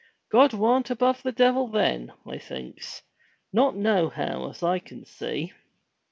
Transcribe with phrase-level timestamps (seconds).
[0.31, 3.03] God warn't above the devil then, I thinks.
[3.53, 5.53] Not nohow as I can see!"